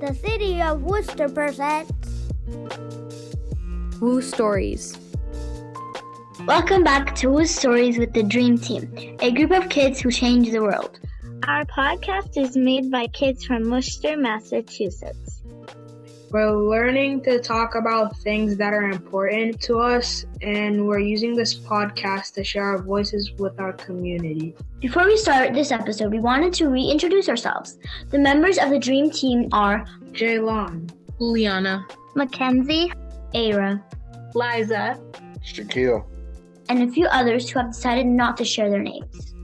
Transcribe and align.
The 0.00 0.18
city 0.20 0.60
of 0.60 0.82
Worcester 0.82 1.28
presents 1.28 2.30
Woo 4.00 4.20
Stories. 4.20 4.98
Welcome 6.46 6.84
back 6.84 7.14
to 7.16 7.28
Woo 7.30 7.46
Stories 7.46 7.98
with 7.98 8.12
the 8.12 8.22
Dream 8.22 8.58
Team, 8.58 9.16
a 9.20 9.30
group 9.30 9.52
of 9.52 9.68
kids 9.68 10.00
who 10.00 10.10
change 10.10 10.50
the 10.50 10.62
world. 10.62 10.98
Our 11.46 11.64
podcast 11.64 12.36
is 12.36 12.56
made 12.56 12.90
by 12.90 13.06
kids 13.08 13.44
from 13.44 13.70
Worcester, 13.70 14.16
Massachusetts. 14.16 15.35
We're 16.36 16.52
learning 16.52 17.22
to 17.22 17.40
talk 17.40 17.76
about 17.76 18.14
things 18.18 18.58
that 18.58 18.74
are 18.74 18.90
important 18.90 19.58
to 19.62 19.78
us, 19.78 20.26
and 20.42 20.86
we're 20.86 20.98
using 20.98 21.34
this 21.34 21.54
podcast 21.54 22.34
to 22.34 22.44
share 22.44 22.64
our 22.64 22.82
voices 22.82 23.32
with 23.38 23.58
our 23.58 23.72
community. 23.72 24.54
Before 24.78 25.06
we 25.06 25.16
start 25.16 25.54
this 25.54 25.72
episode, 25.72 26.12
we 26.12 26.20
wanted 26.20 26.52
to 26.52 26.68
reintroduce 26.68 27.30
ourselves. 27.30 27.78
The 28.10 28.18
members 28.18 28.58
of 28.58 28.68
the 28.68 28.78
Dream 28.78 29.10
Team 29.10 29.48
are 29.52 29.86
Jaylon, 30.12 30.90
Juliana, 31.18 31.86
Mackenzie, 32.14 32.92
Ara, 33.32 33.82
Liza, 34.34 35.00
Shaquille. 35.42 36.04
and 36.68 36.82
a 36.82 36.92
few 36.92 37.06
others 37.06 37.48
who 37.48 37.60
have 37.60 37.72
decided 37.72 38.04
not 38.04 38.36
to 38.36 38.44
share 38.44 38.68
their 38.68 38.82
names. 38.82 39.34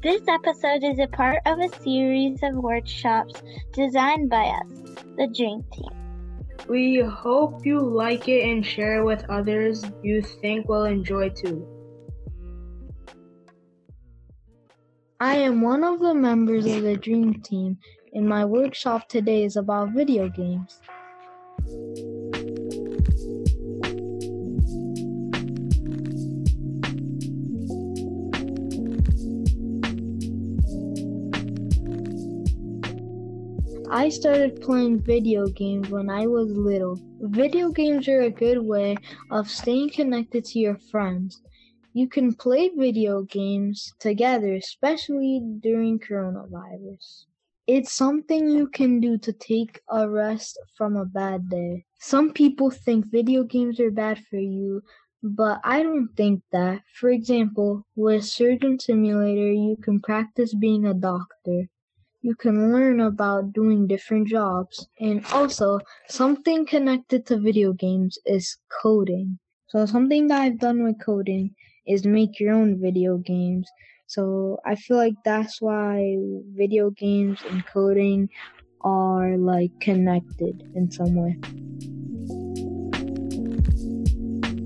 This 0.00 0.22
episode 0.28 0.84
is 0.84 1.00
a 1.00 1.08
part 1.08 1.40
of 1.44 1.58
a 1.58 1.82
series 1.82 2.38
of 2.44 2.54
workshops 2.54 3.42
designed 3.72 4.30
by 4.30 4.44
us, 4.44 4.94
the 5.16 5.26
Dream 5.36 5.64
Team. 5.72 5.95
We 6.68 7.00
hope 7.00 7.64
you 7.64 7.80
like 7.80 8.28
it 8.28 8.48
and 8.48 8.64
share 8.64 9.00
it 9.00 9.04
with 9.04 9.24
others 9.28 9.84
you 10.02 10.22
think 10.22 10.68
will 10.68 10.84
enjoy 10.84 11.28
too. 11.28 11.66
I 15.20 15.36
am 15.36 15.62
one 15.62 15.82
of 15.82 16.00
the 16.00 16.14
members 16.14 16.66
of 16.66 16.82
the 16.82 16.96
Dream 16.96 17.40
Team, 17.42 17.78
and 18.12 18.28
my 18.28 18.44
workshop 18.44 19.08
today 19.08 19.44
is 19.44 19.56
about 19.56 19.94
video 19.94 20.28
games. 20.28 20.80
I 33.88 34.08
started 34.08 34.60
playing 34.60 35.02
video 35.02 35.46
games 35.46 35.90
when 35.90 36.10
I 36.10 36.26
was 36.26 36.50
little. 36.50 36.98
Video 37.20 37.70
games 37.70 38.08
are 38.08 38.22
a 38.22 38.30
good 38.30 38.58
way 38.58 38.96
of 39.30 39.48
staying 39.48 39.90
connected 39.90 40.44
to 40.46 40.58
your 40.58 40.76
friends. 40.76 41.40
You 41.92 42.08
can 42.08 42.34
play 42.34 42.70
video 42.70 43.22
games 43.22 43.94
together, 44.00 44.54
especially 44.54 45.40
during 45.60 46.00
coronavirus. 46.00 47.26
It's 47.68 47.92
something 47.92 48.48
you 48.48 48.66
can 48.66 48.98
do 48.98 49.18
to 49.18 49.32
take 49.32 49.80
a 49.88 50.08
rest 50.08 50.58
from 50.76 50.96
a 50.96 51.04
bad 51.04 51.48
day. 51.48 51.84
Some 52.00 52.32
people 52.32 52.70
think 52.70 53.06
video 53.06 53.44
games 53.44 53.78
are 53.78 53.92
bad 53.92 54.18
for 54.28 54.38
you, 54.38 54.82
but 55.22 55.60
I 55.62 55.84
don't 55.84 56.08
think 56.16 56.42
that. 56.50 56.82
For 56.92 57.10
example, 57.10 57.86
with 57.94 58.24
Surgeon 58.24 58.80
Simulator, 58.80 59.52
you 59.52 59.76
can 59.80 60.00
practice 60.00 60.54
being 60.54 60.86
a 60.86 60.94
doctor. 60.94 61.68
You 62.22 62.34
can 62.34 62.72
learn 62.72 63.00
about 63.00 63.52
doing 63.52 63.86
different 63.86 64.28
jobs. 64.28 64.88
And 65.00 65.24
also, 65.32 65.80
something 66.08 66.66
connected 66.66 67.26
to 67.26 67.38
video 67.38 67.72
games 67.72 68.18
is 68.26 68.58
coding. 68.82 69.38
So, 69.68 69.86
something 69.86 70.28
that 70.28 70.40
I've 70.40 70.58
done 70.58 70.82
with 70.82 71.04
coding 71.04 71.54
is 71.86 72.04
make 72.04 72.40
your 72.40 72.54
own 72.54 72.80
video 72.80 73.18
games. 73.18 73.68
So 74.06 74.58
I 74.64 74.76
feel 74.76 74.96
like 74.96 75.14
that's 75.24 75.60
why 75.60 76.16
video 76.54 76.90
games 76.90 77.40
and 77.48 77.66
coding 77.66 78.28
are 78.82 79.36
like 79.36 79.72
connected 79.80 80.62
in 80.74 80.90
some 80.90 81.14
way. 81.14 81.36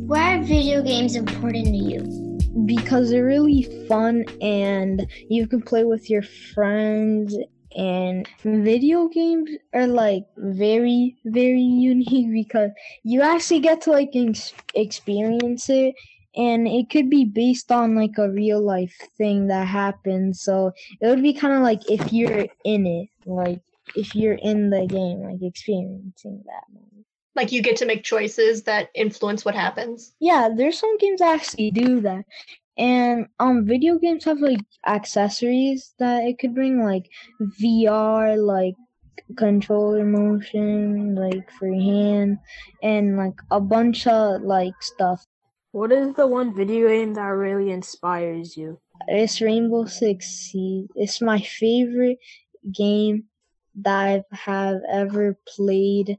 Why 0.06 0.36
are 0.36 0.42
video 0.42 0.82
games 0.82 1.16
important 1.16 1.66
to 1.66 1.76
you? 1.76 2.29
Because 2.66 3.10
they're 3.10 3.24
really 3.24 3.62
fun 3.88 4.24
and 4.40 5.06
you 5.28 5.46
can 5.46 5.62
play 5.62 5.84
with 5.84 6.10
your 6.10 6.22
friends. 6.22 7.36
And 7.76 8.26
video 8.42 9.06
games 9.08 9.48
are 9.72 9.86
like 9.86 10.24
very 10.36 11.16
very 11.24 11.60
unique 11.90 12.32
because 12.32 12.70
you 13.04 13.22
actually 13.22 13.60
get 13.60 13.82
to 13.82 13.92
like 13.92 14.10
ex- 14.14 14.52
experience 14.74 15.68
it. 15.70 15.94
And 16.36 16.66
it 16.66 16.90
could 16.90 17.10
be 17.10 17.24
based 17.24 17.70
on 17.72 17.94
like 17.96 18.18
a 18.18 18.30
real 18.30 18.64
life 18.64 18.96
thing 19.18 19.48
that 19.48 19.66
happened 19.66 20.36
so 20.36 20.72
it 21.00 21.08
would 21.08 21.22
be 21.22 21.32
kind 21.32 21.54
of 21.54 21.62
like 21.62 21.90
if 21.90 22.12
you're 22.12 22.46
in 22.64 22.86
it 22.86 23.08
like 23.26 23.60
if 23.96 24.14
you're 24.14 24.38
in 24.40 24.70
the 24.70 24.86
game 24.86 25.22
like 25.22 25.42
experiencing 25.42 26.42
that 26.46 26.64
like 27.36 27.52
you 27.52 27.62
get 27.62 27.76
to 27.76 27.86
make 27.86 28.02
choices 28.02 28.64
that 28.64 28.88
influence 28.94 29.44
what 29.44 29.54
happens. 29.54 30.12
yeah 30.20 30.48
there's 30.54 30.78
some 30.78 30.96
games 30.98 31.20
that 31.20 31.34
actually 31.40 31.70
do 31.70 32.00
that 32.00 32.24
and 32.78 33.26
um 33.38 33.64
video 33.66 33.98
games 33.98 34.24
have 34.24 34.38
like 34.40 34.60
accessories 34.86 35.94
that 35.98 36.24
it 36.24 36.38
could 36.38 36.54
bring 36.54 36.82
like 36.82 37.08
vr 37.60 38.36
like 38.38 38.74
controller 39.36 40.04
motion 40.04 41.14
like 41.14 41.50
for 41.52 41.68
your 41.68 41.82
hand 41.82 42.38
and 42.82 43.16
like 43.16 43.34
a 43.50 43.60
bunch 43.60 44.06
of 44.06 44.42
like 44.42 44.74
stuff 44.80 45.26
What 45.72 45.92
is 45.92 46.14
the 46.14 46.26
one 46.26 46.54
video 46.54 46.88
game 46.88 47.14
that 47.14 47.28
really 47.30 47.70
inspires 47.70 48.56
you? 48.56 48.80
It's 49.06 49.40
Rainbow 49.40 49.84
Six 49.86 50.26
Siege. 50.26 50.88
It's 50.96 51.20
my 51.20 51.40
favorite 51.40 52.18
game 52.74 53.24
that 53.76 54.24
I 54.32 54.36
have 54.50 54.80
ever 54.90 55.38
played. 55.46 56.18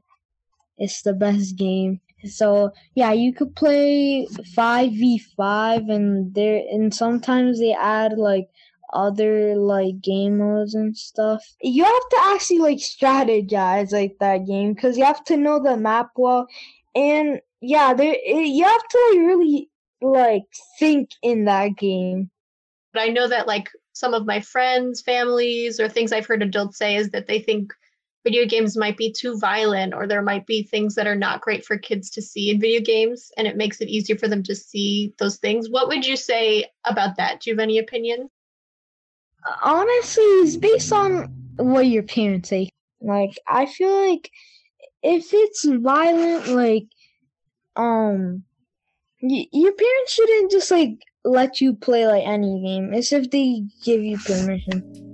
It's 0.78 1.02
the 1.02 1.12
best 1.12 1.56
game. 1.56 2.00
So 2.24 2.70
yeah, 2.94 3.12
you 3.12 3.32
could 3.32 3.54
play 3.56 4.26
five 4.54 4.92
v 4.92 5.18
five, 5.36 5.88
and 5.88 6.34
there 6.34 6.62
and 6.70 6.94
sometimes 6.94 7.58
they 7.58 7.72
add 7.74 8.16
like 8.16 8.48
other 8.92 9.56
like 9.56 10.00
game 10.00 10.38
modes 10.38 10.74
and 10.74 10.96
stuff. 10.96 11.44
You 11.60 11.84
have 11.84 12.08
to 12.10 12.18
actually 12.22 12.58
like 12.58 12.78
strategize 12.78 13.92
like 13.92 14.16
that 14.20 14.46
game 14.46 14.74
because 14.74 14.96
you 14.96 15.04
have 15.04 15.24
to 15.24 15.36
know 15.36 15.62
the 15.62 15.76
map 15.76 16.10
well, 16.16 16.46
and 16.94 17.40
yeah, 17.60 17.94
there 17.94 18.14
you 18.24 18.64
have 18.64 18.88
to 18.88 19.08
like 19.10 19.26
really 19.26 19.70
like 20.00 20.42
think 20.78 21.10
in 21.22 21.44
that 21.46 21.76
game. 21.76 22.30
But 22.92 23.02
I 23.02 23.08
know 23.08 23.28
that 23.28 23.46
like 23.46 23.68
some 23.94 24.14
of 24.14 24.26
my 24.26 24.40
friends, 24.40 25.00
families, 25.00 25.80
or 25.80 25.88
things 25.88 26.12
I've 26.12 26.26
heard 26.26 26.42
adults 26.42 26.78
say 26.78 26.96
is 26.96 27.10
that 27.10 27.26
they 27.26 27.40
think 27.40 27.72
video 28.24 28.46
games 28.46 28.76
might 28.76 28.96
be 28.96 29.12
too 29.12 29.38
violent 29.38 29.94
or 29.94 30.06
there 30.06 30.22
might 30.22 30.46
be 30.46 30.62
things 30.62 30.94
that 30.94 31.06
are 31.06 31.16
not 31.16 31.40
great 31.40 31.64
for 31.64 31.76
kids 31.76 32.10
to 32.10 32.22
see 32.22 32.50
in 32.50 32.60
video 32.60 32.80
games 32.80 33.32
and 33.36 33.46
it 33.46 33.56
makes 33.56 33.80
it 33.80 33.88
easier 33.88 34.16
for 34.16 34.28
them 34.28 34.42
to 34.44 34.54
see 34.54 35.12
those 35.18 35.38
things. 35.38 35.68
What 35.68 35.88
would 35.88 36.06
you 36.06 36.16
say 36.16 36.66
about 36.84 37.16
that? 37.16 37.40
Do 37.40 37.50
you 37.50 37.56
have 37.56 37.62
any 37.62 37.78
opinion? 37.78 38.30
honestly 39.62 40.22
it's 40.22 40.56
based 40.56 40.92
on 40.92 41.24
what 41.56 41.86
your 41.86 42.02
parents 42.02 42.48
say 42.48 42.68
like 43.00 43.38
i 43.46 43.66
feel 43.66 44.10
like 44.10 44.30
if 45.02 45.30
it's 45.32 45.64
violent 45.64 46.46
like 46.48 46.84
um 47.76 48.44
y- 49.20 49.46
your 49.52 49.72
parents 49.72 50.12
shouldn't 50.12 50.50
just 50.50 50.70
like 50.70 50.90
let 51.24 51.60
you 51.60 51.74
play 51.74 52.06
like 52.06 52.24
any 52.26 52.62
game 52.62 52.92
it's 52.94 53.12
if 53.12 53.30
they 53.30 53.64
give 53.84 54.02
you 54.02 54.18
permission 54.18 55.11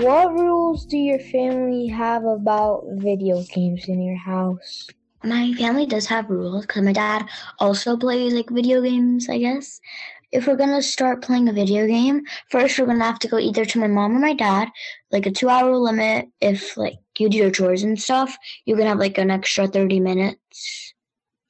what 0.00 0.32
rules 0.32 0.86
do 0.86 0.96
your 0.96 1.18
family 1.18 1.86
have 1.86 2.24
about 2.24 2.82
video 2.92 3.42
games 3.54 3.84
in 3.86 4.02
your 4.02 4.16
house 4.16 4.88
My 5.22 5.52
family 5.52 5.84
does 5.84 6.06
have 6.06 6.30
rules 6.30 6.64
because 6.64 6.82
my 6.82 6.94
dad 6.94 7.26
also 7.58 7.98
plays 7.98 8.32
like 8.32 8.48
video 8.48 8.80
games, 8.80 9.28
I 9.28 9.36
guess. 9.36 9.78
If 10.32 10.46
we're 10.46 10.56
gonna 10.56 10.80
start 10.80 11.20
playing 11.22 11.50
a 11.50 11.52
video 11.52 11.86
game, 11.86 12.22
first 12.48 12.78
we're 12.78 12.86
gonna 12.86 13.04
have 13.04 13.18
to 13.18 13.28
go 13.28 13.38
either 13.38 13.66
to 13.66 13.78
my 13.78 13.88
mom 13.88 14.16
or 14.16 14.20
my 14.20 14.32
dad, 14.32 14.68
like 15.10 15.26
a 15.26 15.30
two 15.30 15.50
hour 15.50 15.76
limit. 15.76 16.28
If 16.40 16.78
like 16.78 16.96
you 17.18 17.28
do 17.28 17.36
your 17.36 17.50
chores 17.50 17.82
and 17.82 18.00
stuff, 18.00 18.38
you 18.64 18.76
can 18.76 18.86
have 18.86 18.98
like 18.98 19.18
an 19.18 19.30
extra 19.30 19.66
30 19.68 20.00
minutes. 20.00 20.89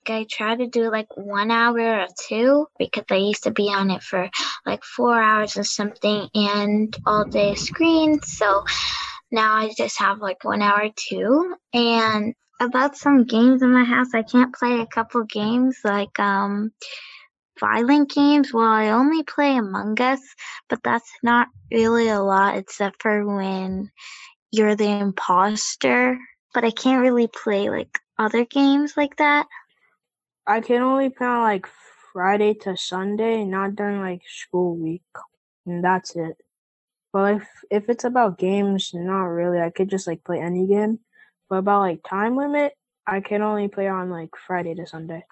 I 0.08 0.26
try 0.30 0.56
to 0.56 0.66
do 0.66 0.90
like 0.90 1.16
one 1.16 1.50
hour 1.50 2.00
or 2.00 2.06
two 2.28 2.66
because 2.78 3.04
I 3.10 3.16
used 3.16 3.44
to 3.44 3.50
be 3.50 3.68
on 3.68 3.90
it 3.90 4.02
for 4.02 4.30
like 4.64 4.84
four 4.84 5.20
hours 5.20 5.56
or 5.56 5.64
something 5.64 6.28
and 6.34 6.96
all 7.06 7.24
day 7.24 7.54
screen. 7.54 8.20
So 8.22 8.64
now 9.30 9.54
I 9.56 9.70
just 9.76 9.98
have 9.98 10.18
like 10.18 10.44
one 10.44 10.62
hour 10.62 10.84
or 10.84 10.90
two. 10.96 11.54
And 11.72 12.34
about 12.60 12.96
some 12.96 13.24
games 13.24 13.62
in 13.62 13.72
my 13.72 13.84
house, 13.84 14.14
I 14.14 14.22
can't 14.22 14.54
play 14.54 14.80
a 14.80 14.86
couple 14.86 15.24
games 15.24 15.78
like 15.84 16.18
um 16.18 16.72
violent 17.58 18.10
games. 18.10 18.52
Well, 18.52 18.64
I 18.66 18.90
only 18.90 19.22
play 19.22 19.56
Among 19.56 20.00
Us, 20.00 20.20
but 20.68 20.82
that's 20.82 21.10
not 21.22 21.48
really 21.70 22.08
a 22.08 22.20
lot 22.20 22.56
except 22.56 23.02
for 23.02 23.26
when 23.26 23.90
you're 24.50 24.76
the 24.76 24.88
imposter. 24.88 26.18
But 26.52 26.64
I 26.64 26.70
can't 26.70 27.02
really 27.02 27.28
play 27.28 27.70
like 27.70 27.98
other 28.18 28.44
games 28.44 28.94
like 28.96 29.16
that. 29.16 29.46
I 30.46 30.60
can 30.60 30.82
only 30.82 31.08
play 31.10 31.26
on 31.26 31.42
like 31.42 31.66
Friday 32.12 32.54
to 32.54 32.76
Sunday, 32.76 33.44
not 33.44 33.74
during 33.76 34.00
like 34.00 34.22
school 34.26 34.76
week. 34.76 35.02
and 35.66 35.84
that's 35.84 36.16
it. 36.16 36.36
But 37.12 37.36
if 37.36 37.48
if 37.70 37.88
it's 37.90 38.04
about 38.04 38.38
games, 38.38 38.92
not 38.94 39.24
really. 39.24 39.60
I 39.60 39.70
could 39.70 39.88
just 39.90 40.06
like 40.06 40.24
play 40.24 40.40
any 40.40 40.66
game. 40.66 41.00
But 41.48 41.56
about 41.58 41.80
like 41.80 42.02
time 42.04 42.36
limit, 42.36 42.74
I 43.06 43.20
can 43.20 43.42
only 43.42 43.68
play 43.68 43.88
on 43.88 44.10
like 44.10 44.30
Friday 44.46 44.74
to 44.74 44.86
Sunday. 44.86 45.24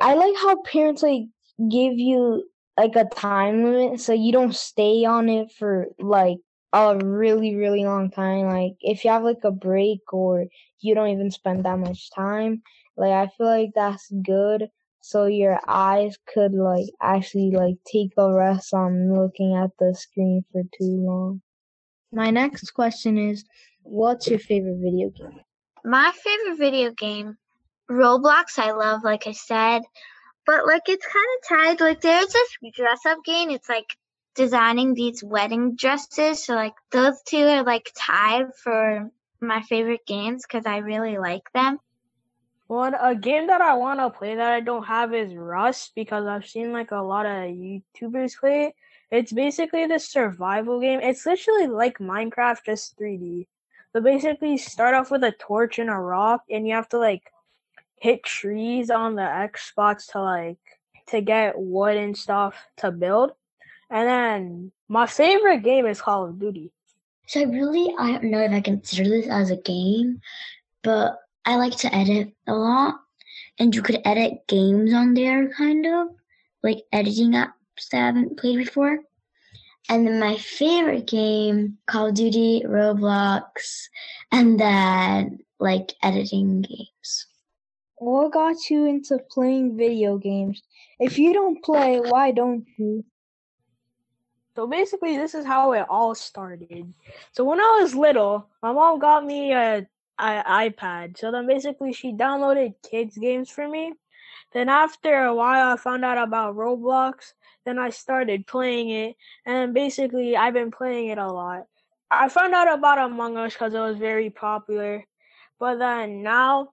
I 0.00 0.14
like 0.14 0.34
how 0.36 0.62
parents 0.62 1.02
like 1.02 1.22
give 1.70 1.94
you 1.98 2.44
like 2.78 2.96
a 2.96 3.04
time 3.04 3.64
limit 3.64 4.00
so 4.00 4.12
you 4.12 4.32
don't 4.32 4.54
stay 4.54 5.04
on 5.04 5.28
it 5.28 5.52
for 5.52 5.86
like 5.98 6.38
a 6.72 6.96
really 6.98 7.54
really 7.54 7.84
long 7.84 8.10
time 8.10 8.46
like 8.46 8.72
if 8.80 9.04
you 9.04 9.10
have 9.10 9.22
like 9.22 9.44
a 9.44 9.52
break 9.52 10.00
or 10.12 10.46
you 10.80 10.94
don't 10.94 11.08
even 11.10 11.30
spend 11.30 11.64
that 11.64 11.78
much 11.78 12.10
time 12.10 12.62
like 12.96 13.12
i 13.12 13.26
feel 13.36 13.46
like 13.46 13.70
that's 13.74 14.10
good 14.24 14.68
so 15.00 15.26
your 15.26 15.58
eyes 15.68 16.16
could 16.32 16.52
like 16.54 16.86
actually 17.02 17.50
like 17.50 17.76
take 17.90 18.12
a 18.16 18.32
rest 18.32 18.72
on 18.74 19.12
looking 19.14 19.54
at 19.56 19.70
the 19.78 19.94
screen 19.94 20.44
for 20.52 20.62
too 20.78 20.96
long 21.06 21.40
my 22.12 22.30
next 22.30 22.70
question 22.72 23.18
is 23.18 23.44
what's 23.82 24.28
your 24.28 24.38
favorite 24.38 24.78
video 24.80 25.10
game 25.10 25.40
My 25.84 26.12
favorite 26.12 26.58
video 26.58 26.92
game, 26.92 27.36
Roblox, 27.90 28.58
I 28.58 28.72
love, 28.72 29.02
like 29.04 29.26
I 29.26 29.32
said. 29.32 29.82
But 30.46 30.66
like 30.66 30.82
it's 30.88 31.06
kind 31.06 31.26
of 31.36 31.48
tied. 31.78 31.80
Like 31.84 32.00
there's 32.00 32.32
this 32.32 32.48
dress 32.74 33.00
up 33.06 33.18
game. 33.24 33.50
It's 33.50 33.68
like 33.68 33.96
designing 34.34 34.94
these 34.94 35.22
wedding 35.22 35.76
dresses. 35.76 36.44
So 36.44 36.54
like 36.54 36.74
those 36.92 37.20
two 37.26 37.44
are 37.44 37.64
like 37.64 37.90
tied 37.96 38.46
for 38.62 39.10
my 39.40 39.62
favorite 39.62 40.06
games 40.06 40.44
because 40.46 40.66
I 40.66 40.78
really 40.78 41.18
like 41.18 41.44
them. 41.54 41.78
One 42.66 42.94
a 42.94 43.14
game 43.14 43.48
that 43.48 43.60
I 43.60 43.74
want 43.74 44.00
to 44.00 44.08
play 44.08 44.34
that 44.34 44.52
I 44.52 44.60
don't 44.60 44.86
have 44.86 45.12
is 45.12 45.34
Rust 45.34 45.92
because 45.94 46.26
I've 46.26 46.46
seen 46.46 46.72
like 46.72 46.92
a 46.92 47.02
lot 47.02 47.26
of 47.26 47.32
YouTubers 47.32 48.38
play 48.38 48.66
it. 48.66 48.74
It's 49.10 49.32
basically 49.32 49.86
this 49.86 50.08
survival 50.08 50.80
game. 50.80 51.00
It's 51.00 51.26
literally 51.26 51.66
like 51.66 51.98
Minecraft 51.98 52.64
just 52.64 52.98
3D. 52.98 53.46
So 53.92 54.00
basically, 54.00 54.52
you 54.52 54.58
start 54.58 54.94
off 54.94 55.10
with 55.10 55.22
a 55.22 55.32
torch 55.32 55.78
and 55.78 55.90
a 55.90 55.94
rock, 55.94 56.42
and 56.50 56.66
you 56.66 56.74
have 56.74 56.88
to 56.88 56.98
like 56.98 57.30
hit 57.96 58.24
trees 58.24 58.90
on 58.90 59.14
the 59.14 59.22
Xbox 59.22 60.10
to 60.12 60.20
like 60.20 60.58
to 61.08 61.20
get 61.20 61.58
wood 61.58 61.96
and 61.96 62.16
stuff 62.16 62.56
to 62.78 62.90
build. 62.90 63.32
And 63.90 64.08
then 64.08 64.72
my 64.88 65.06
favorite 65.06 65.62
game 65.62 65.86
is 65.86 66.00
Call 66.00 66.24
of 66.24 66.40
Duty. 66.40 66.72
So 67.26 67.44
really 67.44 67.94
I 67.98 68.12
don't 68.12 68.24
know 68.24 68.40
if 68.40 68.52
I 68.52 68.60
consider 68.60 69.08
this 69.08 69.28
as 69.28 69.50
a 69.50 69.56
game, 69.56 70.20
but 70.82 71.18
I 71.46 71.56
like 71.56 71.76
to 71.78 71.94
edit 71.94 72.32
a 72.46 72.54
lot, 72.54 72.96
and 73.58 73.74
you 73.74 73.82
could 73.82 74.00
edit 74.04 74.46
games 74.48 74.94
on 74.94 75.14
there, 75.14 75.48
kind 75.50 75.86
of 75.86 76.08
like 76.62 76.84
editing 76.92 77.32
apps 77.32 77.88
that 77.92 78.02
I 78.02 78.06
haven't 78.06 78.38
played 78.38 78.58
before. 78.58 78.98
And 79.88 80.06
then 80.06 80.18
my 80.18 80.36
favorite 80.36 81.06
game, 81.06 81.76
Call 81.86 82.06
of 82.06 82.14
Duty, 82.14 82.62
Roblox, 82.66 83.88
and 84.32 84.58
then 84.58 85.40
like 85.60 85.92
editing 86.02 86.62
games. 86.62 87.26
what 87.96 88.32
got 88.32 88.70
you 88.70 88.86
into 88.86 89.18
playing 89.30 89.76
video 89.76 90.18
games 90.18 90.62
if 90.98 91.18
you 91.18 91.32
don't 91.32 91.62
play 91.62 92.00
why 92.00 92.30
don't 92.30 92.66
you 92.76 93.04
So 94.56 94.66
basically, 94.66 95.16
this 95.16 95.34
is 95.34 95.44
how 95.44 95.72
it 95.72 95.84
all 95.88 96.14
started. 96.14 96.94
So 97.32 97.44
when 97.44 97.60
I 97.60 97.78
was 97.82 97.94
little, 97.94 98.48
my 98.62 98.72
mom 98.72 99.00
got 99.00 99.24
me 99.26 99.52
a, 99.52 99.86
a 100.18 100.42
iPad. 100.70 101.18
So 101.18 101.30
then 101.30 101.46
basically, 101.46 101.92
she 101.92 102.12
downloaded 102.12 102.74
kids 102.88 103.16
games 103.16 103.50
for 103.50 103.68
me. 103.68 103.92
Then 104.52 104.68
after 104.68 105.24
a 105.24 105.34
while, 105.34 105.72
I 105.72 105.76
found 105.76 106.04
out 106.04 106.18
about 106.18 106.56
Roblox. 106.56 107.32
Then 107.64 107.78
I 107.78 107.90
started 107.90 108.46
playing 108.46 108.90
it, 108.90 109.16
and 109.46 109.72
basically, 109.72 110.36
I've 110.36 110.54
been 110.54 110.70
playing 110.70 111.08
it 111.08 111.18
a 111.18 111.32
lot. 111.32 111.66
I 112.10 112.28
found 112.28 112.54
out 112.54 112.72
about 112.72 112.98
Among 112.98 113.36
Us 113.36 113.54
because 113.54 113.74
it 113.74 113.80
was 113.80 113.96
very 113.96 114.30
popular, 114.30 115.04
but 115.58 115.78
then 115.78 116.22
now 116.22 116.70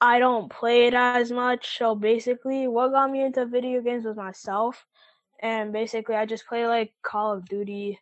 I 0.00 0.18
don't 0.18 0.50
play 0.50 0.86
it 0.86 0.94
as 0.94 1.30
much. 1.30 1.78
So 1.78 1.94
basically, 1.94 2.66
what 2.68 2.92
got 2.92 3.10
me 3.10 3.22
into 3.22 3.46
video 3.46 3.82
games 3.82 4.04
was 4.04 4.16
myself 4.16 4.84
and 5.40 5.72
basically 5.72 6.14
I 6.14 6.26
just 6.26 6.46
play 6.46 6.66
like 6.66 6.92
Call 7.02 7.32
of 7.32 7.46
Duty, 7.46 7.98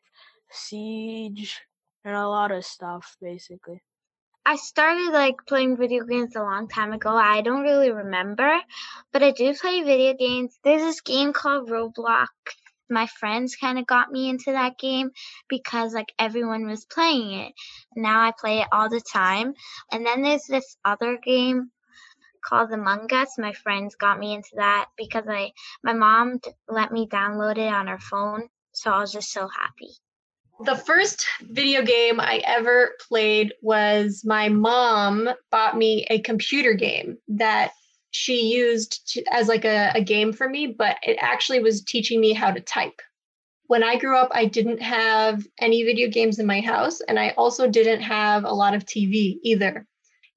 Siege, 0.50 1.60
and 2.04 2.14
a 2.14 2.28
lot 2.28 2.52
of 2.52 2.64
stuff 2.64 3.16
basically. 3.20 3.82
I 4.46 4.56
started 4.56 5.10
like 5.10 5.46
playing 5.46 5.78
video 5.78 6.04
games 6.04 6.36
a 6.36 6.42
long 6.42 6.68
time 6.68 6.92
ago. 6.92 7.16
I 7.16 7.40
don't 7.40 7.62
really 7.62 7.90
remember, 7.90 8.60
but 9.10 9.22
I 9.22 9.30
do 9.30 9.54
play 9.54 9.82
video 9.82 10.12
games. 10.12 10.58
There's 10.62 10.82
this 10.82 11.00
game 11.00 11.32
called 11.32 11.70
Roblox. 11.70 12.28
My 12.90 13.06
friends 13.06 13.56
kind 13.56 13.78
of 13.78 13.86
got 13.86 14.12
me 14.12 14.28
into 14.28 14.52
that 14.52 14.76
game 14.76 15.12
because 15.48 15.94
like 15.94 16.12
everyone 16.18 16.66
was 16.66 16.84
playing 16.84 17.32
it. 17.32 17.54
Now 17.96 18.20
I 18.20 18.32
play 18.38 18.60
it 18.60 18.68
all 18.70 18.90
the 18.90 19.00
time. 19.00 19.54
And 19.90 20.04
then 20.04 20.20
there's 20.20 20.44
this 20.44 20.76
other 20.84 21.16
game 21.16 21.70
called 22.44 22.70
Among 22.70 23.10
Us. 23.14 23.38
My 23.38 23.54
friends 23.54 23.96
got 23.96 24.18
me 24.18 24.34
into 24.34 24.56
that 24.56 24.90
because 24.98 25.24
I 25.26 25.52
my 25.82 25.94
mom 25.94 26.40
let 26.68 26.92
me 26.92 27.08
download 27.08 27.56
it 27.56 27.72
on 27.72 27.86
her 27.86 27.98
phone. 27.98 28.50
So 28.72 28.90
I 28.90 29.00
was 29.00 29.12
just 29.12 29.32
so 29.32 29.48
happy. 29.48 29.96
The 30.60 30.76
first 30.76 31.26
video 31.42 31.82
game 31.82 32.20
I 32.20 32.40
ever 32.46 32.92
played 33.08 33.54
was 33.60 34.22
my 34.24 34.48
mom 34.48 35.28
bought 35.50 35.76
me 35.76 36.06
a 36.10 36.20
computer 36.20 36.74
game 36.74 37.18
that 37.28 37.72
she 38.12 38.54
used 38.54 39.12
to, 39.12 39.24
as 39.32 39.48
like 39.48 39.64
a, 39.64 39.90
a 39.94 40.00
game 40.00 40.32
for 40.32 40.48
me, 40.48 40.68
but 40.68 40.96
it 41.02 41.16
actually 41.20 41.58
was 41.58 41.82
teaching 41.82 42.20
me 42.20 42.32
how 42.32 42.52
to 42.52 42.60
type. 42.60 43.02
When 43.66 43.82
I 43.82 43.98
grew 43.98 44.16
up, 44.16 44.30
I 44.32 44.44
didn't 44.44 44.80
have 44.80 45.44
any 45.60 45.82
video 45.82 46.08
games 46.08 46.38
in 46.38 46.46
my 46.46 46.60
house, 46.60 47.00
and 47.00 47.18
I 47.18 47.30
also 47.30 47.68
didn't 47.68 48.02
have 48.02 48.44
a 48.44 48.52
lot 48.52 48.74
of 48.74 48.84
TV 48.84 49.38
either. 49.42 49.86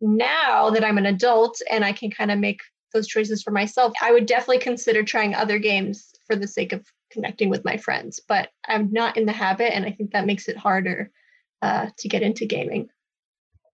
Now 0.02 0.72
that 0.72 0.84
I'm 0.84 0.98
an 0.98 1.06
adult 1.06 1.62
and 1.70 1.86
I 1.86 1.92
can 1.92 2.10
kind 2.10 2.32
of 2.32 2.40
make 2.40 2.62
those 2.94 3.08
choices 3.08 3.44
for 3.44 3.52
myself, 3.52 3.94
I 4.02 4.12
would 4.12 4.26
definitely 4.26 4.60
consider 4.60 5.04
trying 5.04 5.36
other 5.36 5.60
games 5.60 6.12
for 6.26 6.36
the 6.36 6.48
sake 6.48 6.74
of 6.74 6.84
connecting 7.10 7.50
with 7.50 7.66
my 7.66 7.78
friends, 7.78 8.20
but 8.28 8.50
I'm 8.66 8.92
not 8.92 9.18
in 9.18 9.26
the 9.26 9.32
habit, 9.32 9.76
and 9.76 9.86
I 9.86 9.92
think 9.92 10.12
that 10.12 10.26
makes 10.26 10.48
it 10.48 10.58
harder 10.58 11.12
uh, 11.62 11.88
to 11.98 12.08
get 12.08 12.24
into 12.24 12.46
gaming. 12.46 12.90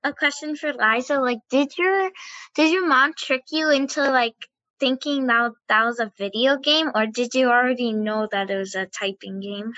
A 0.03 0.13
question 0.13 0.55
for 0.55 0.73
Liza, 0.73 1.19
like 1.19 1.39
did 1.49 1.77
your 1.77 2.11
did 2.55 2.71
your 2.73 2.85
mom 2.85 3.13
trick 3.17 3.43
you 3.51 3.69
into 3.71 4.01
like 4.01 4.35
thinking 4.79 5.27
that 5.27 5.51
that 5.69 5.85
was 5.85 5.99
a 5.99 6.11
video 6.17 6.57
game 6.57 6.91
or 6.93 7.05
did 7.05 7.33
you 7.33 7.47
already 7.47 7.93
know 7.93 8.27
that 8.29 8.49
it 8.49 8.57
was 8.57 8.75
a 8.75 8.85
typing 8.85 9.39
game? 9.39 9.71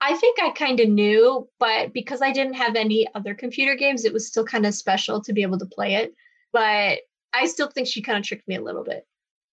I 0.00 0.16
think 0.16 0.38
I 0.40 0.50
kind 0.50 0.80
of 0.80 0.88
knew, 0.88 1.48
but 1.58 1.92
because 1.92 2.22
I 2.22 2.32
didn't 2.32 2.54
have 2.54 2.76
any 2.76 3.06
other 3.14 3.34
computer 3.34 3.74
games, 3.74 4.04
it 4.04 4.12
was 4.12 4.26
still 4.26 4.44
kind 4.44 4.64
of 4.64 4.74
special 4.74 5.20
to 5.22 5.32
be 5.32 5.42
able 5.42 5.58
to 5.58 5.66
play 5.66 5.96
it. 5.96 6.14
But 6.52 7.00
I 7.32 7.46
still 7.46 7.68
think 7.68 7.86
she 7.86 8.02
kind 8.02 8.18
of 8.18 8.24
tricked 8.24 8.48
me 8.48 8.56
a 8.56 8.62
little 8.62 8.84
bit. 8.84 9.06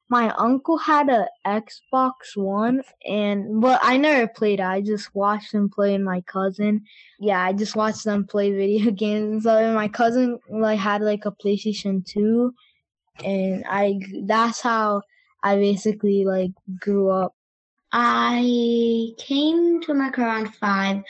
My 0.09 0.29
uncle 0.37 0.77
had 0.77 1.09
a 1.09 1.27
Xbox 1.45 2.35
One, 2.35 2.83
and 3.07 3.59
but 3.59 3.79
I 3.81 3.97
never 3.97 4.27
played. 4.27 4.61
I 4.61 4.81
just 4.81 5.13
watched 5.15 5.53
him 5.53 5.69
play. 5.69 5.95
And 5.95 6.05
my 6.05 6.21
cousin, 6.21 6.83
yeah, 7.19 7.41
I 7.43 7.53
just 7.53 7.75
watched 7.75 8.03
them 8.03 8.25
play 8.25 8.51
video 8.51 8.91
games 9.03 9.31
and 9.31 9.41
stuff. 9.41 9.61
And 9.61 9.73
my 9.73 9.87
cousin 9.87 10.39
like 10.49 10.79
had 10.79 11.01
like 11.01 11.25
a 11.25 11.31
PlayStation 11.31 12.05
Two, 12.05 12.53
and 13.23 13.63
I 13.67 13.99
that's 14.25 14.61
how 14.61 15.01
I 15.43 15.55
basically 15.55 16.25
like 16.25 16.51
grew 16.79 17.09
up. 17.09 17.33
I 17.91 19.09
came 19.17 19.81
to 19.81 19.91
America 19.91 20.21
around 20.21 20.53
five, 20.55 21.01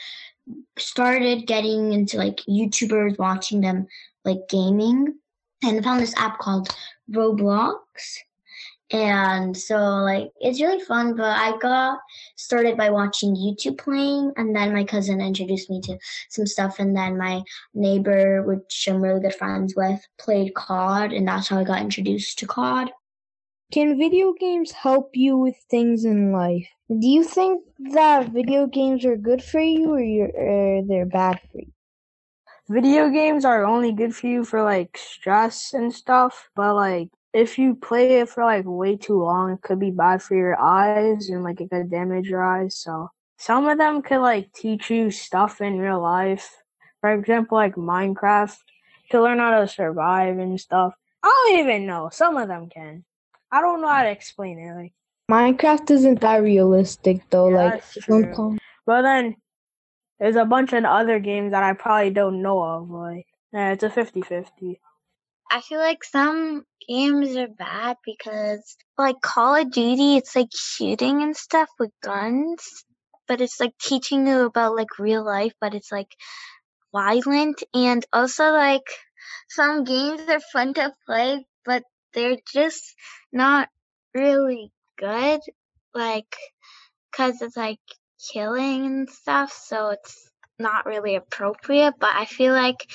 started 0.78 1.46
getting 1.46 1.92
into 1.92 2.16
like 2.16 2.36
YouTubers, 2.48 3.18
watching 3.18 3.60
them 3.60 3.86
like 4.24 4.38
gaming, 4.48 5.18
and 5.62 5.84
found 5.84 6.00
this 6.00 6.16
app 6.16 6.38
called 6.38 6.74
Roblox. 7.10 7.76
And 8.92 9.56
so 9.56 9.76
like 9.78 10.30
it's 10.40 10.60
really 10.60 10.82
fun, 10.84 11.16
but 11.16 11.36
I 11.36 11.56
got 11.58 11.98
started 12.36 12.76
by 12.76 12.90
watching 12.90 13.34
YouTube 13.34 13.78
playing 13.78 14.32
and 14.36 14.54
then 14.54 14.72
my 14.72 14.84
cousin 14.84 15.20
introduced 15.20 15.68
me 15.68 15.80
to 15.82 15.98
some 16.30 16.46
stuff 16.46 16.78
and 16.78 16.96
then 16.96 17.18
my 17.18 17.42
neighbor, 17.74 18.42
which 18.42 18.86
I'm 18.88 19.02
really 19.02 19.20
good 19.20 19.34
friends 19.34 19.74
with, 19.76 20.00
played 20.18 20.54
COD 20.54 21.12
and 21.12 21.26
that's 21.26 21.48
how 21.48 21.58
I 21.58 21.64
got 21.64 21.82
introduced 21.82 22.38
to 22.38 22.46
COD. 22.46 22.90
Can 23.72 23.98
video 23.98 24.32
games 24.38 24.70
help 24.70 25.10
you 25.14 25.36
with 25.36 25.56
things 25.68 26.04
in 26.04 26.30
life? 26.30 26.68
Do 26.88 27.08
you 27.08 27.24
think 27.24 27.64
that 27.92 28.28
video 28.28 28.68
games 28.68 29.04
are 29.04 29.16
good 29.16 29.42
for 29.42 29.60
you 29.60 29.94
or 29.94 30.00
you're, 30.00 30.30
or 30.30 30.82
they're 30.86 31.06
bad 31.06 31.40
for 31.50 31.58
you? 31.58 31.72
Video 32.68 33.10
games 33.10 33.44
are 33.44 33.64
only 33.64 33.90
good 33.90 34.14
for 34.14 34.28
you 34.28 34.44
for 34.44 34.62
like 34.62 34.96
stress 34.96 35.72
and 35.72 35.92
stuff, 35.92 36.48
but 36.54 36.74
like 36.76 37.08
if 37.36 37.58
you 37.58 37.74
play 37.74 38.20
it 38.20 38.30
for 38.30 38.44
like 38.44 38.64
way 38.64 38.96
too 38.96 39.22
long, 39.22 39.52
it 39.52 39.60
could 39.60 39.78
be 39.78 39.90
bad 39.90 40.22
for 40.22 40.34
your 40.34 40.58
eyes 40.58 41.28
and 41.28 41.44
like 41.44 41.60
it 41.60 41.68
could 41.68 41.90
damage 41.90 42.28
your 42.28 42.42
eyes. 42.42 42.74
So 42.76 43.10
some 43.36 43.68
of 43.68 43.76
them 43.76 44.00
could 44.00 44.20
like 44.20 44.50
teach 44.54 44.88
you 44.88 45.10
stuff 45.10 45.60
in 45.60 45.78
real 45.78 46.00
life. 46.00 46.50
For 47.02 47.12
example, 47.12 47.58
like 47.58 47.74
Minecraft, 47.74 48.56
to 49.10 49.22
learn 49.22 49.38
how 49.38 49.60
to 49.60 49.68
survive 49.68 50.38
and 50.38 50.58
stuff. 50.58 50.94
I 51.22 51.28
don't 51.28 51.58
even 51.60 51.86
know. 51.86 52.08
Some 52.10 52.38
of 52.38 52.48
them 52.48 52.70
can. 52.70 53.04
I 53.52 53.60
don't 53.60 53.82
know 53.82 53.88
how 53.88 54.04
to 54.04 54.10
explain 54.10 54.58
it. 54.58 54.74
Like 54.74 54.92
Minecraft 55.30 55.90
isn't 55.90 56.20
that 56.22 56.42
realistic 56.42 57.28
though. 57.28 57.50
Yeah, 57.50 57.56
like 57.56 57.84
sometimes 57.84 58.58
But 58.86 59.02
then 59.02 59.36
there's 60.18 60.36
a 60.36 60.46
bunch 60.46 60.72
of 60.72 60.84
other 60.84 61.18
games 61.18 61.50
that 61.52 61.62
I 61.62 61.74
probably 61.74 62.10
don't 62.10 62.40
know 62.40 62.62
of. 62.62 62.88
Like, 62.88 63.26
yeah, 63.52 63.72
it's 63.72 63.82
a 63.82 63.90
50 63.90 64.22
50. 64.22 64.80
I 65.50 65.60
feel 65.60 65.78
like 65.78 66.04
some 66.04 66.64
games 66.88 67.36
are 67.36 67.48
bad 67.48 67.96
because, 68.04 68.76
like 68.98 69.20
Call 69.22 69.54
of 69.56 69.70
Duty, 69.70 70.16
it's 70.16 70.34
like 70.34 70.48
shooting 70.54 71.22
and 71.22 71.36
stuff 71.36 71.68
with 71.78 71.90
guns, 72.02 72.84
but 73.28 73.40
it's 73.40 73.60
like 73.60 73.76
teaching 73.78 74.26
you 74.26 74.46
about 74.46 74.76
like 74.76 74.98
real 74.98 75.24
life, 75.24 75.52
but 75.60 75.74
it's 75.74 75.92
like 75.92 76.14
violent. 76.92 77.62
And 77.74 78.04
also, 78.12 78.50
like, 78.52 78.86
some 79.48 79.84
games 79.84 80.22
are 80.28 80.40
fun 80.52 80.74
to 80.74 80.92
play, 81.06 81.46
but 81.64 81.82
they're 82.14 82.38
just 82.52 82.94
not 83.32 83.68
really 84.14 84.72
good. 84.98 85.40
Like, 85.94 86.36
because 87.10 87.40
it's 87.42 87.56
like 87.56 87.80
killing 88.32 88.86
and 88.86 89.10
stuff, 89.10 89.52
so 89.52 89.90
it's 89.90 90.30
not 90.58 90.86
really 90.86 91.16
appropriate. 91.16 91.94
But 91.98 92.14
I 92.14 92.24
feel 92.24 92.52
like, 92.52 92.90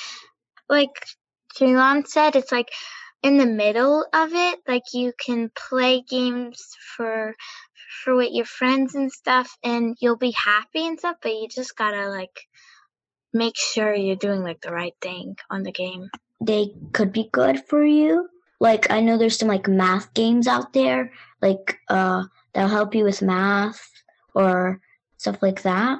like 0.69 1.05
Julian 1.57 2.05
said, 2.05 2.35
it's 2.35 2.51
like 2.51 2.69
in 3.23 3.37
the 3.37 3.45
middle 3.45 4.05
of 4.13 4.33
it. 4.33 4.59
Like 4.67 4.93
you 4.93 5.13
can 5.17 5.51
play 5.55 6.01
games 6.01 6.61
for 6.95 7.35
for 8.03 8.15
with 8.15 8.31
your 8.31 8.45
friends 8.45 8.95
and 8.95 9.11
stuff, 9.11 9.57
and 9.63 9.95
you'll 9.99 10.17
be 10.17 10.31
happy 10.31 10.87
and 10.87 10.97
stuff. 10.97 11.17
But 11.21 11.33
you 11.33 11.47
just 11.49 11.75
gotta 11.75 12.09
like 12.09 12.47
make 13.33 13.55
sure 13.57 13.93
you're 13.93 14.15
doing 14.15 14.43
like 14.43 14.61
the 14.61 14.71
right 14.71 14.95
thing 15.01 15.35
on 15.49 15.63
the 15.63 15.71
game. 15.71 16.09
They 16.39 16.73
could 16.93 17.11
be 17.11 17.29
good 17.31 17.63
for 17.65 17.85
you. 17.85 18.27
Like 18.59 18.91
I 18.91 19.01
know 19.01 19.17
there's 19.17 19.37
some 19.37 19.47
like 19.47 19.67
math 19.67 20.13
games 20.13 20.47
out 20.47 20.73
there, 20.73 21.11
like 21.41 21.79
uh 21.89 22.23
that'll 22.53 22.69
help 22.69 22.95
you 22.95 23.03
with 23.03 23.21
math 23.21 23.89
or 24.33 24.79
stuff 25.17 25.41
like 25.41 25.61
that. 25.63 25.99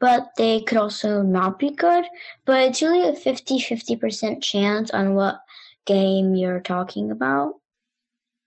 But 0.00 0.30
they 0.36 0.62
could 0.62 0.78
also 0.78 1.22
not 1.22 1.58
be 1.58 1.70
good. 1.70 2.04
But 2.46 2.62
it's 2.62 2.82
really 2.82 3.06
a 3.06 3.12
50-50% 3.12 4.42
chance 4.42 4.90
on 4.90 5.14
what 5.14 5.40
game 5.86 6.34
you're 6.34 6.60
talking 6.60 7.10
about. 7.10 7.54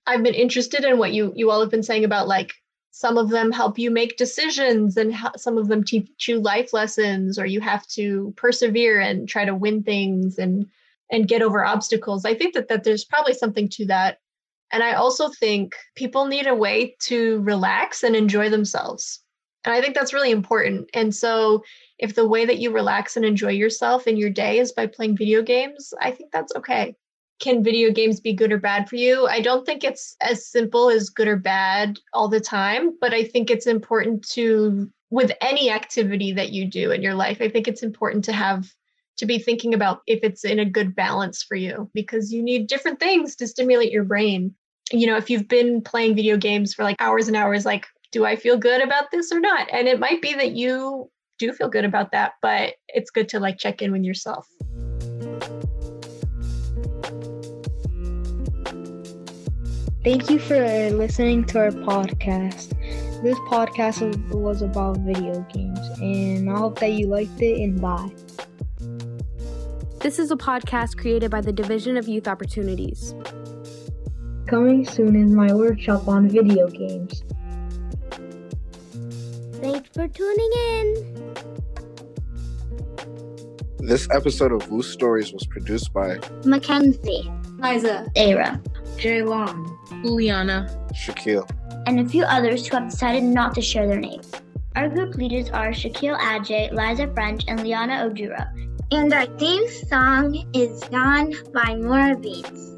I've 0.05 0.23
been 0.23 0.33
interested 0.33 0.83
in 0.83 0.97
what 0.97 1.13
you 1.13 1.31
you 1.35 1.49
all 1.49 1.61
have 1.61 1.71
been 1.71 1.83
saying 1.83 2.03
about 2.03 2.27
like 2.27 2.53
some 2.91 3.17
of 3.17 3.29
them 3.29 3.51
help 3.51 3.79
you 3.79 3.89
make 3.89 4.17
decisions 4.17 4.97
and 4.97 5.15
some 5.37 5.57
of 5.57 5.67
them 5.67 5.83
teach 5.83 6.27
you 6.27 6.39
life 6.39 6.73
lessons 6.73 7.39
or 7.39 7.45
you 7.45 7.59
have 7.61 7.87
to 7.87 8.33
persevere 8.37 8.99
and 8.99 9.27
try 9.27 9.45
to 9.45 9.55
win 9.55 9.81
things 9.81 10.37
and 10.37 10.67
and 11.09 11.27
get 11.27 11.41
over 11.41 11.65
obstacles. 11.65 12.25
I 12.25 12.33
think 12.33 12.53
that 12.53 12.67
that 12.67 12.83
there's 12.83 13.05
probably 13.05 13.33
something 13.33 13.69
to 13.69 13.85
that. 13.87 14.19
And 14.71 14.83
I 14.83 14.93
also 14.93 15.29
think 15.29 15.73
people 15.95 16.25
need 16.25 16.47
a 16.47 16.55
way 16.55 16.95
to 17.01 17.41
relax 17.41 18.03
and 18.03 18.15
enjoy 18.15 18.49
themselves. 18.49 19.22
And 19.65 19.73
I 19.73 19.81
think 19.81 19.95
that's 19.95 20.13
really 20.13 20.31
important. 20.31 20.89
And 20.93 21.13
so 21.15 21.63
if 21.97 22.15
the 22.15 22.27
way 22.27 22.45
that 22.45 22.59
you 22.59 22.71
relax 22.71 23.15
and 23.15 23.25
enjoy 23.25 23.51
yourself 23.51 24.07
in 24.07 24.17
your 24.17 24.29
day 24.29 24.59
is 24.59 24.71
by 24.71 24.87
playing 24.87 25.17
video 25.17 25.41
games, 25.41 25.93
I 26.01 26.11
think 26.11 26.31
that's 26.31 26.53
okay 26.55 26.95
can 27.43 27.61
video 27.61 27.91
games 27.91 28.21
be 28.21 28.33
good 28.33 28.53
or 28.53 28.57
bad 28.57 28.89
for 28.89 28.95
you? 28.95 29.27
I 29.27 29.41
don't 29.41 29.65
think 29.65 29.83
it's 29.83 30.15
as 30.21 30.47
simple 30.47 30.89
as 30.89 31.09
good 31.09 31.27
or 31.27 31.35
bad 31.35 31.99
all 32.13 32.29
the 32.29 32.39
time, 32.39 32.97
but 33.01 33.13
I 33.13 33.23
think 33.23 33.49
it's 33.49 33.67
important 33.67 34.27
to, 34.29 34.89
with 35.09 35.31
any 35.41 35.69
activity 35.69 36.31
that 36.33 36.53
you 36.53 36.65
do 36.65 36.91
in 36.91 37.01
your 37.01 37.15
life, 37.15 37.39
I 37.41 37.49
think 37.49 37.67
it's 37.67 37.83
important 37.83 38.23
to 38.25 38.33
have 38.33 38.71
to 39.17 39.25
be 39.25 39.39
thinking 39.39 39.73
about 39.73 40.01
if 40.07 40.21
it's 40.23 40.45
in 40.45 40.59
a 40.59 40.65
good 40.65 40.95
balance 40.95 41.43
for 41.43 41.55
you 41.55 41.89
because 41.93 42.31
you 42.31 42.41
need 42.41 42.67
different 42.67 42.99
things 42.99 43.35
to 43.35 43.47
stimulate 43.47 43.91
your 43.91 44.05
brain. 44.05 44.55
You 44.91 45.07
know, 45.07 45.17
if 45.17 45.29
you've 45.29 45.47
been 45.47 45.81
playing 45.81 46.15
video 46.15 46.37
games 46.37 46.73
for 46.73 46.83
like 46.83 46.95
hours 46.99 47.27
and 47.27 47.35
hours, 47.35 47.65
like, 47.65 47.87
do 48.13 48.25
I 48.25 48.35
feel 48.35 48.57
good 48.57 48.79
about 48.79 49.09
this 49.11 49.31
or 49.31 49.39
not? 49.39 49.67
And 49.73 49.87
it 49.87 49.99
might 49.99 50.21
be 50.21 50.35
that 50.35 50.51
you 50.51 51.09
do 51.39 51.51
feel 51.51 51.67
good 51.67 51.83
about 51.83 52.11
that, 52.11 52.33
but 52.43 52.75
it's 52.87 53.09
good 53.09 53.27
to 53.29 53.39
like 53.39 53.57
check 53.57 53.81
in 53.81 53.91
with 53.91 54.03
yourself. 54.03 54.47
Thank 60.03 60.29
you 60.29 60.37
for 60.37 60.59
listening 60.91 61.45
to 61.45 61.59
our 61.59 61.71
podcast. 61.71 62.77
This 63.23 63.39
podcast 63.49 64.05
was- 64.05 64.35
was 64.35 64.61
about 64.61 64.97
video 64.97 65.43
games, 65.51 65.79
and 65.99 66.51
I 66.51 66.57
hope 66.57 66.77
that 66.79 66.91
you 66.91 67.07
liked 67.07 67.41
it 67.41 67.63
and 67.63 67.81
bye. 67.81 68.11
This 70.01 70.19
is 70.19 70.29
a 70.29 70.35
podcast 70.35 70.97
created 70.97 71.31
by 71.31 71.41
the 71.41 71.53
Division 71.53 71.97
of 71.97 72.07
Youth 72.07 72.27
Opportunities. 72.27 73.15
Coming 74.45 74.85
soon 74.85 75.15
is 75.15 75.31
my 75.31 75.51
workshop 75.51 76.07
on 76.07 76.27
video 76.27 76.67
games. 76.67 77.23
Thanks 79.93 80.17
for 80.17 80.23
tuning 80.23 80.51
in. 80.69 81.35
This 83.79 84.07
episode 84.11 84.51
of 84.51 84.69
Woo 84.71 84.81
Stories 84.81 85.33
was 85.33 85.45
produced 85.45 85.93
by 85.93 86.17
Mackenzie, 86.45 87.29
Liza, 87.59 88.07
Era, 88.15 88.61
Juliana, 88.97 89.59
Shaquille. 90.93 91.47
and 91.85 91.99
a 91.99 92.05
few 92.07 92.23
others 92.23 92.65
who 92.65 92.77
have 92.77 92.89
decided 92.89 93.23
not 93.23 93.53
to 93.55 93.61
share 93.61 93.87
their 93.87 93.99
names. 93.99 94.31
Our 94.75 94.89
group 94.89 95.15
leaders 95.15 95.49
are 95.49 95.69
Shaquille 95.69 96.17
Ajay, 96.17 96.71
Liza 96.71 97.13
French, 97.13 97.43
and 97.47 97.61
Liana 97.61 98.09
Odura. 98.09 98.47
and 98.91 99.11
our 99.13 99.25
theme 99.37 99.67
song 99.89 100.45
is 100.53 100.83
"Gone" 100.85 101.33
by 101.53 101.73
Nora 101.73 102.15
Beats. 102.15 102.71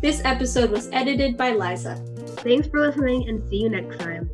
This 0.00 0.20
episode 0.24 0.70
was 0.70 0.88
edited 0.92 1.36
by 1.36 1.52
Liza. 1.52 1.96
Thanks 2.42 2.66
for 2.68 2.80
listening 2.80 3.28
and 3.28 3.42
see 3.48 3.62
you 3.62 3.70
next 3.70 3.98
time. 4.00 4.28